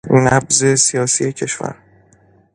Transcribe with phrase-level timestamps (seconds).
[0.25, 1.75] نبض سیاسی کشور